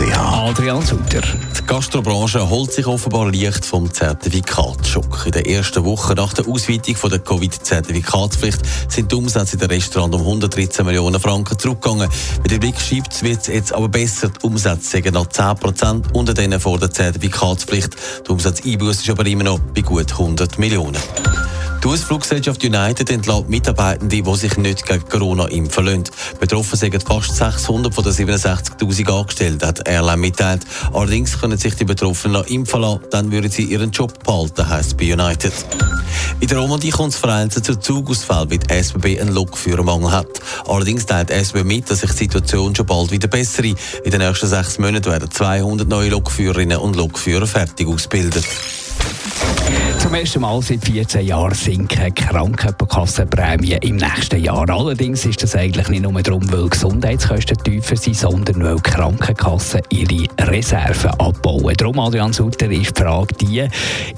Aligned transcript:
Adrian 0.00 0.80
Sutter. 0.80 1.22
Die 1.58 1.66
Gastrobranche 1.66 2.48
holt 2.48 2.72
sich 2.72 2.86
offenbar 2.86 3.32
leicht 3.32 3.64
vom 3.64 3.92
Zertifikatsschock. 3.92 5.24
In 5.26 5.32
der 5.32 5.50
ersten 5.50 5.84
Woche 5.84 6.14
nach 6.14 6.32
der 6.34 6.46
Ausweitung 6.46 7.10
der 7.10 7.18
Covid-Zertifikatspflicht 7.18 8.60
sind 8.88 9.10
die 9.10 9.16
Umsätze 9.16 9.54
in 9.54 9.60
den 9.60 9.70
Restaurants 9.70 10.16
um 10.16 10.22
113 10.22 10.86
Millionen 10.86 11.20
Franken 11.20 11.58
zurückgegangen. 11.58 12.08
Mit 12.42 12.52
dem 12.52 12.60
Blick 12.60 12.78
schiebt 12.80 13.24
wird 13.24 13.40
es 13.40 13.48
jetzt 13.48 13.72
aber 13.72 13.88
besser. 13.88 14.28
Die 14.28 14.46
Umsätze 14.46 15.02
sind 15.02 15.12
noch 15.14 15.26
10 15.26 15.56
Prozent 15.56 16.06
unter 16.14 16.32
denen 16.32 16.60
vor 16.60 16.78
der 16.78 16.92
Zertifikatspflicht. 16.92 17.96
Der 18.24 18.30
Umsatzeinbuß 18.30 19.00
ist 19.00 19.10
aber 19.10 19.26
immer 19.26 19.44
noch 19.44 19.58
bei 19.58 19.80
gut 19.80 20.12
100 20.12 20.60
Millionen. 20.60 21.02
Die 21.82 21.86
US-Fluggesellschaft 21.86 22.64
United 22.64 23.08
entlädt 23.08 23.48
Mitarbeitende, 23.48 24.20
die 24.20 24.36
sich 24.36 24.56
nicht 24.56 24.84
gegen 24.84 25.08
Corona 25.08 25.46
impfen 25.46 25.84
lassen. 25.84 26.04
Betroffen 26.40 26.76
sind 26.76 27.02
fast 27.02 27.36
600 27.36 27.94
von 27.94 28.02
den 28.02 28.12
67.000 28.12 29.10
Angestellten, 29.10 29.66
hat 29.66 29.88
Airline 29.88 30.16
mitteilt. 30.16 30.62
Allerdings 30.92 31.40
können 31.40 31.56
sich 31.56 31.76
die 31.76 31.84
Betroffenen 31.84 32.32
noch 32.32 32.46
impfen 32.46 32.80
lassen, 32.80 33.02
dann 33.10 33.30
würden 33.30 33.50
sie 33.50 33.62
ihren 33.62 33.92
Job 33.92 34.24
behalten, 34.24 34.68
heisst 34.68 34.96
bei 34.96 35.12
United. 35.12 35.52
In 36.40 36.48
der 36.48 36.58
Romandie 36.58 36.90
kommt 36.90 37.12
es 37.12 37.18
vereinzelt 37.18 37.64
zu 37.64 37.76
Zugausfällen, 37.76 38.50
weil 38.50 38.58
die 38.58 38.74
SBB 38.74 39.20
einen 39.20 39.32
Lokführermangel 39.32 40.10
hat. 40.10 40.40
Allerdings 40.66 41.06
teilt 41.06 41.30
die 41.30 41.34
SBB 41.34 41.64
mit, 41.64 41.90
dass 41.90 42.00
sich 42.00 42.10
die 42.10 42.16
Situation 42.24 42.74
schon 42.74 42.86
bald 42.86 43.12
wieder 43.12 43.28
bessere. 43.28 43.74
In 44.04 44.10
den 44.10 44.20
nächsten 44.20 44.48
sechs 44.48 44.78
Monaten 44.78 45.12
werden 45.12 45.30
200 45.30 45.86
neue 45.86 46.10
Lokführerinnen 46.10 46.78
und 46.78 46.96
Lokführer 46.96 47.46
fertig 47.46 47.86
ausgebildet. 47.86 48.44
Zum 50.08 50.14
ersten 50.14 50.40
Mal 50.40 50.62
seit 50.62 50.82
14 50.86 51.26
Jahren 51.26 51.52
sinken 51.52 52.14
Krankenkassenprämien 52.14 53.78
im 53.82 53.96
nächsten 53.96 54.42
Jahr. 54.42 54.66
Allerdings 54.70 55.26
ist 55.26 55.42
das 55.42 55.54
eigentlich 55.54 55.86
nicht 55.88 56.00
nur 56.00 56.22
darum, 56.22 56.50
weil 56.50 56.66
Gesundheitskosten 56.66 57.58
tiefer 57.58 57.94
sind, 57.94 58.16
sondern 58.16 58.64
weil 58.64 58.78
Krankenkassen 58.78 59.82
ihre 59.90 60.24
Reserven 60.40 61.10
abbauen. 61.10 61.74
Darum, 61.76 61.98
Adrian 61.98 62.32
Sutter, 62.32 62.70
ist 62.70 62.96
die 62.96 63.02
Frage 63.02 63.34
die, 63.34 63.68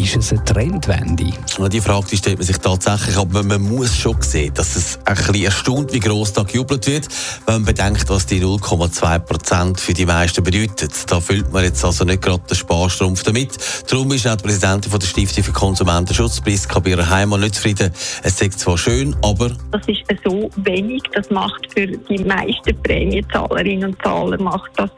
ist 0.00 0.16
es 0.16 0.30
eine 0.30 0.44
Trendwende? 0.44 1.32
Die 1.72 1.80
Frage 1.80 2.16
stellt 2.16 2.38
man 2.38 2.46
sich 2.46 2.58
tatsächlich, 2.58 3.16
aber 3.16 3.42
man 3.42 3.62
muss 3.62 3.96
schon 3.96 4.22
sehen, 4.22 4.54
dass 4.54 4.76
es 4.76 5.00
ein 5.04 5.16
bisschen 5.16 5.46
erstaunt, 5.46 5.92
wie 5.92 5.98
gross 5.98 6.32
da 6.32 6.44
gejubelt 6.44 6.86
wird, 6.86 7.08
wenn 7.46 7.54
man 7.54 7.64
bedenkt, 7.64 8.08
was 8.08 8.26
die 8.26 8.40
0,2 8.40 9.18
Prozent 9.18 9.80
für 9.80 9.94
die 9.94 10.06
meisten 10.06 10.44
bedeutet. 10.44 10.92
Da 11.10 11.20
füllt 11.20 11.52
man 11.52 11.64
jetzt 11.64 11.84
also 11.84 12.04
nicht 12.04 12.22
gerade 12.22 12.44
den 12.48 12.56
Sparstrumpf 12.56 13.24
damit. 13.24 13.58
Darum 13.88 14.12
ist 14.12 14.28
auch 14.28 14.36
die 14.36 14.44
Präsidentin 14.44 14.88
von 14.88 15.00
der 15.00 15.08
Stiftung 15.08 15.42
für 15.42 15.52
Konsumentenschutz, 15.72 16.38
Priska 16.42 16.80
Bierer-Heimann, 16.80 17.40
nicht 17.40 17.54
zufrieden. 17.54 17.90
Es 18.22 18.42
ist 18.42 18.60
zwar 18.60 18.76
schön, 18.76 19.16
aber... 19.22 19.52
Das 19.70 19.88
ist 19.88 20.02
so 20.22 20.50
wenig, 20.56 21.02
das 21.14 21.30
macht 21.30 21.66
für 21.72 21.86
die 21.86 22.22
meisten 22.24 22.76
Prämienzahlerinnen 22.82 23.88
und 23.88 24.02
Zahler 24.02 24.38
macht 24.42 24.70
das 24.76 24.90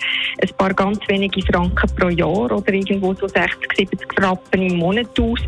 ein 0.42 0.48
paar 0.58 0.74
ganz 0.74 0.98
wenige 1.06 1.40
Franken 1.42 1.88
pro 1.94 2.08
Jahr 2.08 2.50
oder 2.50 2.72
irgendwo 2.72 3.14
so 3.14 3.28
60, 3.28 3.68
70 3.76 4.20
Rappen 4.20 4.62
im 4.62 4.78
Monat 4.78 5.06
aus. 5.20 5.38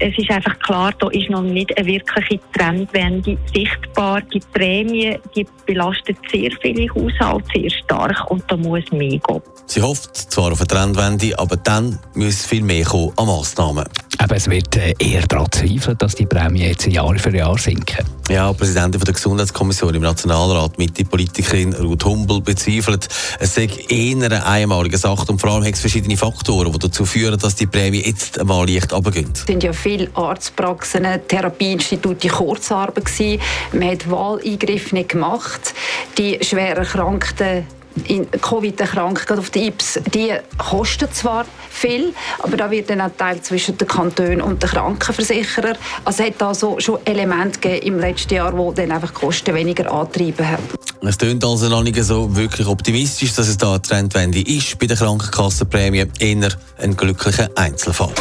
Es 0.00 0.18
ist 0.18 0.30
einfach 0.30 0.58
klar, 0.58 0.92
da 0.98 1.08
ist 1.08 1.30
noch 1.30 1.40
nicht 1.40 1.74
eine 1.78 1.86
wirkliche 1.86 2.38
Trendwende 2.52 3.38
sichtbar. 3.54 4.20
Die 4.20 4.40
Prämie, 4.52 5.18
die 5.34 5.46
belastet 5.64 6.18
sehr 6.30 6.50
viele 6.60 6.92
Haushalte 6.94 7.48
sehr 7.54 7.70
stark 7.70 8.30
und 8.30 8.44
da 8.48 8.56
muss 8.58 8.84
mehr 8.92 9.18
gehen. 9.18 9.42
Sie 9.64 9.80
hofft 9.80 10.14
zwar 10.14 10.52
auf 10.52 10.60
eine 10.60 10.66
Trendwende, 10.66 11.38
aber 11.38 11.56
dann 11.56 11.98
muss 12.14 12.44
viel 12.44 12.62
mehr 12.62 12.84
kommen 12.84 13.12
an 13.16 13.26
Massnahmen. 13.26 13.84
Aber 14.18 14.36
es 14.36 14.48
wird 14.48 14.73
eher 14.76 15.26
daran 15.26 15.50
zweifelt, 15.50 16.00
dass 16.02 16.14
die 16.14 16.26
Prämien 16.26 16.68
jetzt 16.68 16.86
Jahr 16.86 17.18
für 17.18 17.34
Jahr 17.34 17.58
sinken. 17.58 18.04
Ja, 18.28 18.50
die 18.52 18.58
Präsidentin 18.58 19.00
der 19.00 19.14
Gesundheitskommission 19.14 19.94
im 19.94 20.02
Nationalrat, 20.02 20.78
Mitte-Politikerin 20.78 21.74
Ruth 21.74 22.04
Humbel, 22.04 22.40
bezweifelt, 22.40 23.08
es 23.38 23.54
sei 23.54 23.68
eher 23.88 24.24
eine 24.24 24.46
einmalige 24.46 24.96
Sache 24.96 25.30
und 25.30 25.40
vor 25.40 25.50
allem 25.50 25.64
hat 25.64 25.74
es 25.74 25.80
verschiedene 25.80 26.16
Faktoren, 26.16 26.72
die 26.72 26.78
dazu 26.78 27.04
führen, 27.04 27.38
dass 27.38 27.54
die 27.54 27.66
Prämie 27.66 28.02
jetzt 28.04 28.38
einmal 28.38 28.68
leicht 28.68 28.92
runtergehen. 28.92 29.30
Es 29.34 29.42
sind 29.42 29.62
ja 29.62 29.72
viele 29.72 30.08
Arztpraxen, 30.14 31.06
Therapieinstitute 31.28 32.28
Kurzarbeit 32.28 33.04
gewesen. 33.04 33.40
Man 33.72 33.90
hat 33.90 34.10
Wahleingriffe 34.10 34.94
nicht 34.94 35.10
gemacht. 35.10 35.74
Die 36.16 36.38
schwer 36.42 36.76
Erkrankten 36.76 37.66
in 38.06 38.30
Covid 38.30 38.80
erkrankt, 38.80 39.26
gerade 39.26 39.40
auf 39.40 39.50
die 39.50 39.68
IPS, 39.68 40.00
die 40.12 40.32
kosten 40.58 41.10
zwar 41.12 41.46
viel, 41.70 42.12
aber 42.40 42.56
da 42.56 42.70
wird 42.70 42.90
dann 42.90 43.00
auch 43.00 43.10
Teil 43.16 43.40
zwischen 43.42 43.76
den 43.78 43.88
Kantonen 43.88 44.40
und 44.40 44.62
den 44.62 44.70
Krankenversicherern. 44.70 45.76
Also 46.04 46.22
es 46.22 46.30
hat 46.30 46.42
also 46.42 46.78
schon 46.80 46.98
Elemente 47.04 47.60
gegeben 47.60 47.86
im 47.86 48.00
letzten 48.00 48.34
Jahr, 48.34 48.52
die 48.52 48.74
dann 48.74 48.92
einfach 48.92 49.14
Kosten 49.14 49.54
weniger 49.54 49.90
angetrieben 49.90 50.48
haben. 50.48 50.62
Es 51.02 51.18
klingt 51.18 51.44
also 51.44 51.68
noch 51.68 51.82
nicht 51.82 52.02
so 52.02 52.34
wirklich 52.34 52.66
optimistisch, 52.66 53.34
dass 53.34 53.48
es 53.48 53.58
da 53.58 53.72
eine 53.72 53.82
Trendwende 53.82 54.40
ist 54.40 54.78
bei 54.78 54.86
der 54.86 54.96
Krankenkassenprämie, 54.96 56.06
eher 56.18 56.48
ein 56.78 56.96
glücklicher 56.96 57.50
Einzelfall. 57.56 58.12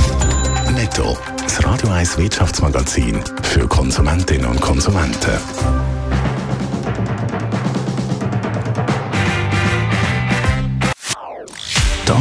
Netto, 0.74 1.18
das 1.42 1.64
Radio 1.64 1.90
1 1.90 2.18
Wirtschaftsmagazin 2.18 3.20
für 3.44 3.68
Konsumentinnen 3.68 4.48
und 4.48 4.60
Konsumenten. 4.60 5.83